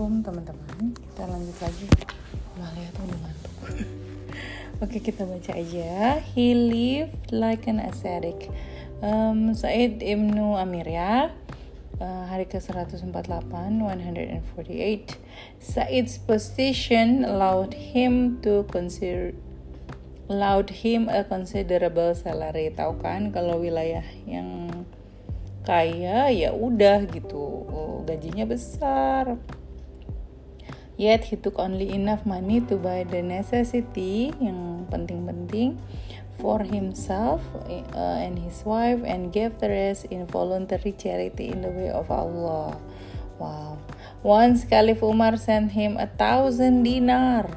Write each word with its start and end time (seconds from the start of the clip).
Assalamualaikum 0.00 0.32
teman-teman. 0.32 0.96
Kita 0.96 1.28
lanjut 1.28 1.60
lagi. 1.60 1.84
Malah 2.56 2.72
tuh 2.72 3.04
udah 3.04 3.20
ngantuk. 3.20 3.52
Oke 4.88 4.96
kita 5.04 5.28
baca 5.28 5.52
aja. 5.52 6.24
He 6.24 6.56
lived 6.56 7.28
like 7.28 7.68
an 7.68 7.84
ascetic. 7.84 8.48
Um, 9.04 9.52
Said 9.52 10.00
Ibnu 10.00 10.56
Amir 10.56 10.88
ya. 10.88 11.36
Uh, 12.00 12.24
Hari 12.32 12.48
ke-148 12.48 13.12
148 13.12 15.20
Said's 15.60 16.16
position 16.16 17.28
allowed 17.28 17.76
him 17.76 18.40
to 18.40 18.64
consider 18.72 19.36
allowed 20.32 20.80
him 20.80 21.12
a 21.12 21.28
considerable 21.28 22.16
salary. 22.16 22.72
Tahu 22.72 23.04
kan 23.04 23.36
kalau 23.36 23.60
wilayah 23.60 24.08
yang 24.24 24.64
kaya 25.68 26.32
ya 26.32 26.56
udah 26.56 27.04
gitu. 27.04 27.68
Oh, 27.68 28.00
gajinya 28.08 28.48
besar 28.48 29.36
Yet 31.00 31.32
he 31.32 31.40
took 31.40 31.56
only 31.56 31.88
enough 31.96 32.28
money 32.28 32.60
to 32.68 32.76
buy 32.76 33.08
the 33.08 33.24
necessity 33.24 34.36
yang 34.36 34.84
penting-penting 34.92 35.80
for 36.36 36.60
himself 36.60 37.40
uh, 37.64 38.20
and 38.20 38.36
his 38.36 38.60
wife 38.68 39.00
and 39.08 39.32
gave 39.32 39.56
the 39.64 39.72
rest 39.72 40.12
in 40.12 40.28
voluntary 40.28 40.92
charity 40.92 41.48
in 41.48 41.64
the 41.64 41.72
way 41.72 41.88
of 41.88 42.12
Allah. 42.12 42.76
Wow. 43.40 43.80
Once 44.20 44.68
Caliph 44.68 45.00
Umar 45.00 45.40
sent 45.40 45.72
him 45.72 45.96
a 45.96 46.04
thousand 46.20 46.84
dinar 46.84 47.48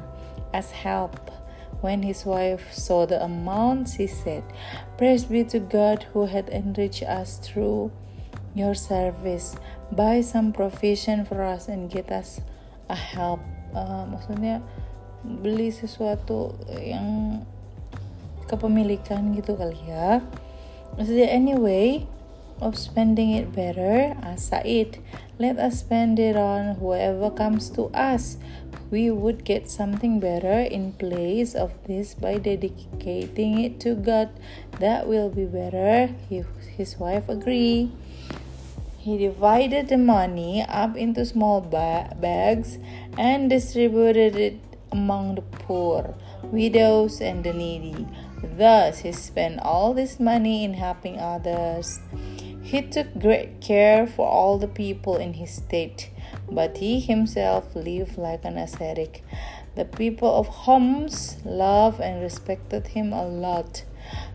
as 0.56 0.72
help. 0.72 1.20
When 1.84 2.00
his 2.00 2.24
wife 2.24 2.72
saw 2.72 3.04
the 3.04 3.20
amount, 3.20 3.92
she 3.92 4.08
said, 4.08 4.40
Praise 4.96 5.28
be 5.28 5.44
to 5.52 5.60
God 5.60 6.08
who 6.16 6.24
had 6.24 6.48
enriched 6.48 7.04
us 7.04 7.36
through 7.44 7.92
your 8.56 8.72
service. 8.72 9.60
Buy 9.92 10.24
some 10.24 10.56
provision 10.56 11.28
for 11.28 11.44
us 11.44 11.68
and 11.68 11.92
get 11.92 12.08
us 12.08 12.40
a 12.88 12.96
help 12.96 13.40
uh, 13.74 14.04
maksudnya 14.08 14.60
beli 15.24 15.72
sesuatu 15.72 16.52
yang 16.76 17.40
kepemilikan 18.44 19.32
gitu 19.32 19.56
kali 19.56 19.76
ya. 19.88 20.20
Maksudnya 20.94 21.32
anyway 21.32 22.04
of 22.60 22.76
spending 22.76 23.34
it 23.34 23.50
better? 23.50 24.14
As 24.20 24.46
Said 24.46 25.00
let 25.40 25.58
us 25.58 25.80
spend 25.82 26.20
it 26.20 26.36
on 26.36 26.78
whoever 26.78 27.30
comes 27.30 27.72
to 27.74 27.90
us. 27.90 28.36
We 28.92 29.10
would 29.10 29.42
get 29.42 29.66
something 29.66 30.20
better 30.20 30.62
in 30.62 30.94
place 30.94 31.58
of 31.58 31.74
this 31.88 32.14
by 32.14 32.38
dedicating 32.38 33.58
it 33.58 33.80
to 33.82 33.98
God. 33.98 34.30
That 34.78 35.08
will 35.08 35.30
be 35.30 35.48
better. 35.50 36.14
His 36.76 36.94
wife 37.00 37.26
agree 37.26 37.90
He 39.04 39.18
divided 39.18 39.88
the 39.88 39.98
money 39.98 40.64
up 40.66 40.96
into 40.96 41.26
small 41.26 41.60
ba- 41.60 42.16
bags 42.22 42.78
and 43.18 43.50
distributed 43.50 44.34
it 44.34 44.56
among 44.92 45.34
the 45.34 45.42
poor, 45.42 46.14
widows, 46.44 47.20
and 47.20 47.44
the 47.44 47.52
needy. 47.52 48.06
Thus, 48.42 49.00
he 49.00 49.12
spent 49.12 49.60
all 49.60 49.92
this 49.92 50.18
money 50.18 50.64
in 50.64 50.72
helping 50.72 51.18
others. 51.18 52.00
He 52.62 52.80
took 52.80 53.20
great 53.20 53.60
care 53.60 54.06
for 54.06 54.26
all 54.26 54.56
the 54.56 54.68
people 54.68 55.18
in 55.18 55.34
his 55.34 55.50
state, 55.50 56.08
but 56.50 56.78
he 56.78 56.98
himself 56.98 57.76
lived 57.76 58.16
like 58.16 58.46
an 58.46 58.56
ascetic. 58.56 59.22
The 59.74 59.84
people 59.84 60.34
of 60.34 60.48
Homs 60.64 61.36
loved 61.44 62.00
and 62.00 62.22
respected 62.22 62.86
him 62.86 63.12
a 63.12 63.26
lot. 63.26 63.84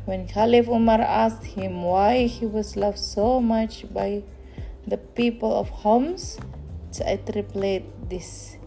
When 0.06 0.28
Caliph 0.28 0.68
Umar 0.68 1.02
asked 1.02 1.58
him 1.58 1.82
why 1.82 2.28
he 2.28 2.46
was 2.46 2.78
loved 2.78 3.00
so 3.00 3.42
much 3.42 3.92
by 3.92 4.22
the 4.90 4.98
people 4.98 5.54
of 5.54 5.70
Homs 5.70 6.38
to 6.94 7.20
replied 7.36 7.86
this. 8.10 8.58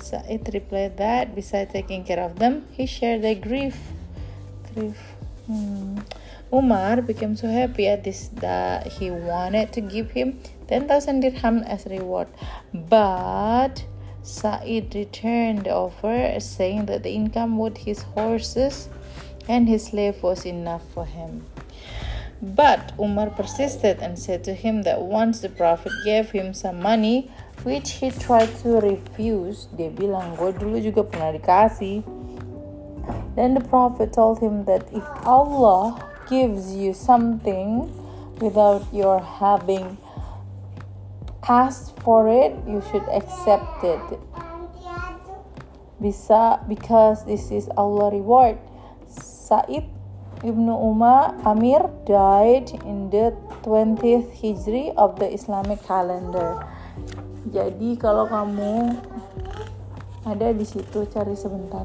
Sa'id 0.00 0.48
replied 0.54 0.96
that 0.96 1.34
besides 1.34 1.72
taking 1.72 2.04
care 2.04 2.20
of 2.20 2.38
them, 2.38 2.66
he 2.72 2.86
shared 2.86 3.22
their 3.22 3.34
grief. 3.34 3.76
Grief. 4.74 4.96
Hmm. 5.46 5.98
Umar 6.50 7.02
became 7.02 7.36
so 7.36 7.46
happy 7.46 7.88
at 7.88 8.04
this 8.04 8.28
that 8.40 8.86
he 8.86 9.10
wanted 9.10 9.70
to 9.72 9.82
give 9.82 10.10
him 10.12 10.40
10,000 10.68 11.20
dirham 11.20 11.58
as 11.64 11.84
reward. 11.84 12.28
But 12.72 13.84
Sa'id 14.22 14.94
returned 14.94 15.64
the 15.64 15.74
offer, 15.74 16.40
saying 16.40 16.86
that 16.86 17.02
the 17.02 17.12
income 17.12 17.58
with 17.58 17.76
his 17.76 18.02
horses 18.16 18.88
and 19.46 19.68
his 19.68 19.86
slave 19.86 20.22
was 20.22 20.46
enough 20.46 20.82
for 20.94 21.04
him. 21.04 21.44
But 22.40 22.92
Umar 23.00 23.30
persisted 23.30 23.98
and 23.98 24.18
said 24.18 24.44
to 24.44 24.54
him 24.54 24.82
that 24.82 25.02
once 25.02 25.40
the 25.40 25.48
Prophet 25.48 25.90
gave 26.04 26.30
him 26.30 26.54
some 26.54 26.78
money, 26.78 27.30
which 27.66 27.98
he 27.98 28.10
tried 28.14 28.54
to 28.62 28.78
refuse, 28.78 29.66
dia 29.74 29.90
bilang, 29.90 30.38
gue 30.38 30.54
dulu 30.54 30.78
juga 30.78 31.02
pernah 31.02 31.34
dikasih. 31.34 32.06
Then 33.34 33.58
the 33.58 33.64
Prophet 33.66 34.14
told 34.14 34.38
him 34.38 34.62
that 34.70 34.86
if 34.94 35.02
Allah 35.26 35.98
gives 36.30 36.78
you 36.78 36.94
something 36.94 37.90
without 38.38 38.86
your 38.94 39.18
having 39.18 39.98
asked 41.42 41.98
for 42.06 42.30
it, 42.30 42.54
you 42.70 42.78
should 42.90 43.06
accept 43.10 43.82
it. 43.82 44.02
Bisa 45.98 46.62
because 46.70 47.26
this 47.26 47.50
is 47.50 47.66
Allah 47.74 48.14
reward. 48.14 48.62
Said 49.10 49.90
Ibnu 50.38 50.70
Umar 50.70 51.34
Amir 51.42 51.82
died 52.06 52.70
in 52.86 53.10
the 53.10 53.34
20th 53.66 54.30
Hijri 54.38 54.94
of 54.94 55.18
the 55.18 55.26
Islamic 55.26 55.82
calendar. 55.82 56.62
Jadi 57.50 57.98
kalau 57.98 58.30
kamu 58.30 58.94
ada 60.22 60.54
di 60.54 60.62
situ 60.62 61.10
cari 61.10 61.34
sebentar. 61.34 61.82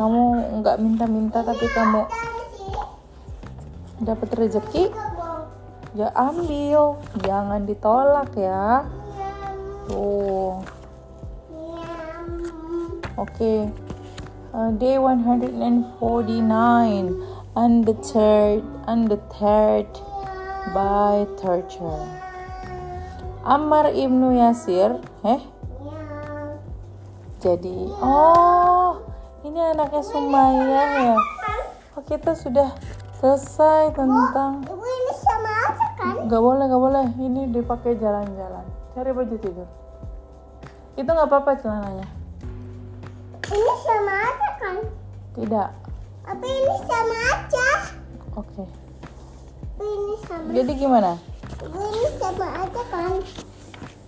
Kamu 0.00 0.56
nggak 0.64 0.80
minta-minta 0.80 1.44
tapi 1.44 1.68
kamu 1.76 2.08
dapat 4.00 4.32
rezeki, 4.32 4.88
ya 5.92 6.08
ambil, 6.16 6.96
jangan 7.20 7.68
ditolak 7.68 8.32
ya. 8.32 8.88
Tuh. 9.92 10.56
Oke. 13.20 13.28
Okay. 13.28 13.60
Uh, 14.54 14.70
day 14.78 14.94
149 15.02 15.98
undeterred, 17.54 18.66
undeterred 18.90 19.90
by 20.74 21.22
torture. 21.38 22.02
Ammar 23.46 23.94
ibnu 23.94 24.34
Yasir, 24.34 24.98
eh? 25.22 25.40
Jadi, 27.38 27.92
oh, 28.00 29.04
ini 29.44 29.60
anaknya 29.60 30.02
Sumaya 30.02 30.82
ya. 31.12 31.16
Oh, 31.94 32.02
kita 32.02 32.32
sudah 32.34 32.72
selesai 33.20 33.94
tentang. 33.94 34.64
Ini 34.64 35.12
sama 35.14 35.52
aja 35.68 35.86
kan? 36.00 36.14
Gak 36.26 36.42
boleh, 36.42 36.64
gak 36.66 36.82
boleh. 36.82 37.06
Ini 37.20 37.52
dipakai 37.52 38.00
jalan-jalan. 38.00 38.64
Cari 38.96 39.10
baju 39.12 39.36
tidur. 39.38 39.68
Itu 40.96 41.10
nggak 41.10 41.28
apa-apa 41.28 41.52
celananya. 41.60 42.08
Ini 43.44 43.74
sama 43.84 44.14
aja 44.24 44.48
kan? 44.56 44.76
Tidak. 45.36 45.93
Tapi 46.24 46.46
ini 46.48 46.76
sama 46.88 47.16
aja. 47.30 47.68
Oke. 48.34 48.64
Tapi 48.64 49.84
ini 49.84 50.14
sama. 50.24 50.48
Jadi 50.50 50.72
gimana? 50.74 51.12
Ini 51.60 52.02
sama 52.16 52.46
aja 52.64 52.82
kan? 52.88 53.12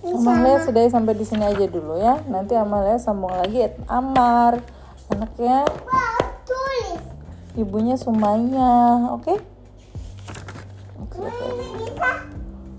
Amalia 0.06 0.62
sudah 0.62 0.86
sampai 0.86 1.18
di 1.18 1.26
sini 1.26 1.44
aja 1.44 1.66
dulu 1.66 1.98
ya. 1.98 2.22
Nanti 2.30 2.54
Amalia 2.54 2.96
sambung 2.96 3.34
lagi 3.34 3.66
Amar. 3.86 4.62
Anaknya 5.06 5.62
Wah, 5.86 6.18
tulis. 6.42 6.98
ibunya 7.54 7.94
Sumaya, 7.94 9.06
oke? 9.14 9.34
Oke, 10.98 11.14
Ibu 11.14 11.26
oke. 11.26 11.44
ini 11.46 11.66
bisa. 11.78 12.10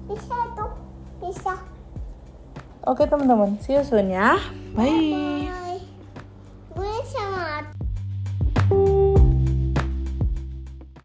Bisa 0.07 0.37
tuh. 0.55 0.71
Bisa. 1.23 1.53
Oke 2.83 3.03
teman-teman, 3.03 3.59
see 3.59 3.75
you 3.75 3.83
soon 3.83 4.11
ya. 4.11 4.39
Bye. 4.75 5.36